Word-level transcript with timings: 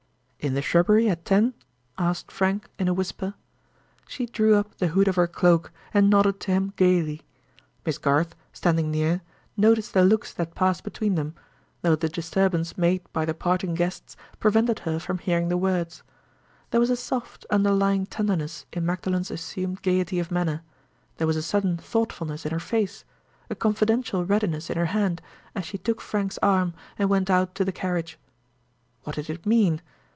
"In 0.43 0.55
the 0.55 0.61
shrubbery 0.63 1.07
at 1.07 1.23
ten?" 1.23 1.53
asked 1.99 2.31
Frank, 2.31 2.67
in 2.79 2.87
a 2.87 2.95
whisper. 2.95 3.35
She 4.07 4.25
drew 4.25 4.55
up 4.55 4.73
the 4.79 4.87
hood 4.87 5.07
of 5.07 5.15
her 5.15 5.27
cloak 5.27 5.71
and 5.93 6.09
nodded 6.09 6.39
to 6.39 6.51
him 6.51 6.73
gayly. 6.77 7.21
Miss 7.85 7.99
Garth, 7.99 8.35
standing 8.51 8.89
near, 8.89 9.21
noticed 9.55 9.93
the 9.93 10.03
looks 10.03 10.33
that 10.33 10.55
passed 10.55 10.83
between 10.83 11.13
them, 11.13 11.35
though 11.83 11.95
the 11.95 12.09
disturbance 12.09 12.75
made 12.75 13.03
by 13.13 13.23
the 13.23 13.35
parting 13.35 13.75
guests 13.75 14.17
prevented 14.39 14.79
her 14.79 14.97
from 14.97 15.19
hearing 15.19 15.49
the 15.49 15.57
words. 15.57 16.01
There 16.71 16.79
was 16.81 16.89
a 16.89 16.95
soft, 16.97 17.45
underlying 17.51 18.07
tenderness 18.07 18.65
in 18.73 18.83
Magdalen's 18.83 19.29
assumed 19.29 19.83
gayety 19.83 20.17
of 20.17 20.31
manner—there 20.31 21.27
was 21.27 21.37
a 21.37 21.43
sudden 21.43 21.77
thoughtfulness 21.77 22.47
in 22.47 22.51
her 22.51 22.59
face, 22.59 23.05
a 23.51 23.53
confidential 23.53 24.25
readiness 24.25 24.71
in 24.71 24.77
her 24.79 24.85
hand, 24.87 25.21
as 25.53 25.65
she 25.65 25.77
took 25.77 26.01
Frank's 26.01 26.39
arm 26.41 26.73
and 26.97 27.11
went 27.11 27.29
out 27.29 27.53
to 27.53 27.63
the 27.63 27.71
carriage. 27.71 28.17
What 29.03 29.13
did 29.17 29.29
it 29.29 29.45
mean? 29.45 29.83